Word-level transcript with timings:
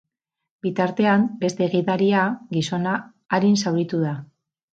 Bitartean, 0.67 1.25
beste 1.43 1.67
gidaria, 1.73 2.23
gizona, 2.57 2.95
arin 3.39 3.61
zauritu 3.67 4.03
da. 4.09 4.17